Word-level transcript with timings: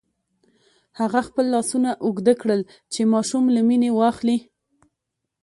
هغه 0.99 1.19
خپل 1.27 1.45
لاسونه 1.55 1.89
اوږده 2.05 2.33
کړل 2.41 2.61
چې 2.93 3.01
ماشوم 3.13 3.43
له 3.55 3.61
مينې 3.67 3.89
واخلي. 3.93 4.37